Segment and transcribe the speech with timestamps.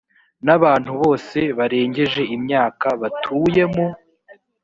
[0.45, 3.87] n abantu bose barengeje imyaka batuye mu